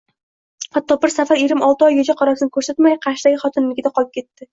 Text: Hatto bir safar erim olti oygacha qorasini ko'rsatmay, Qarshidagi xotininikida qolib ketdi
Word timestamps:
Hatto 0.77 0.95
bir 1.03 1.11
safar 1.15 1.41
erim 1.43 1.61
olti 1.67 1.85
oygacha 1.87 2.15
qorasini 2.21 2.53
ko'rsatmay, 2.55 2.97
Qarshidagi 3.07 3.39
xotininikida 3.45 3.93
qolib 4.01 4.11
ketdi 4.19 4.49